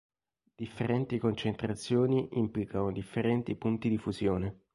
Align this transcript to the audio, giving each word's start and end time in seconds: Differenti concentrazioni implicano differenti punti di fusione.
Differenti 0.55 1.19
concentrazioni 1.19 2.27
implicano 2.39 2.91
differenti 2.91 3.53
punti 3.53 3.87
di 3.87 3.99
fusione. 3.99 4.61